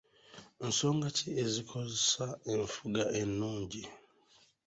Nsonga 0.67 1.07
ki 1.17 1.27
ezikosa 1.43 2.25
enfuga 2.53 3.03
ennungi? 3.21 3.83